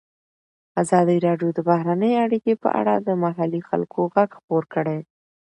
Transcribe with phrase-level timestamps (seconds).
[0.81, 4.99] ازادي راډیو د بهرنۍ اړیکې په اړه د محلي خلکو غږ خپور کړی.